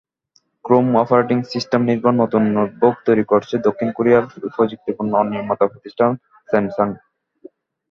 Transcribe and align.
Chrome 0.65 0.87
operating 0.95 1.37
সিস্টেমনির্ভর 1.51 2.13
নতুন 2.13 2.43
notebook 2.55 2.95
তৈরি 3.07 3.23
করছে 3.31 3.55
দক্ষিণ 3.67 3.89
কোরিয়ার 3.97 4.23
প্রযুক্তিপণ্য 4.55 5.13
নির্মাতা 5.31 5.65
প্রতিষ্ঠান 5.71 6.11
স্যামসাং। 6.49 6.87